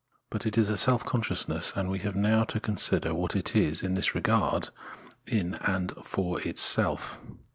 But 0.31 0.47
it 0.47 0.57
is 0.57 0.67
a 0.69 0.77
self 0.77 1.05
consciousness, 1.05 1.73
and 1.75 1.87
we 1.87 1.99
have 1.99 2.15
now 2.15 2.43
to 2.45 2.59
consider 2.59 3.13
what 3.13 3.35
it 3.35 3.55
is, 3.55 3.83
in 3.83 3.93
this 3.93 4.15
regard, 4.15 4.69
in 5.27 5.59
and 5.63 5.91
for 6.03 6.41
itself. 6.41 7.19